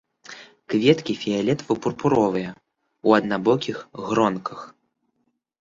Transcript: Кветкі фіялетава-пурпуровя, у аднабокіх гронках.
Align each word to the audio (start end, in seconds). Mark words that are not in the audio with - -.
Кветкі 0.73 1.13
фіялетава-пурпуровя, 1.23 2.49
у 3.11 3.15
аднабокіх 3.19 3.77
гронках. 4.07 4.59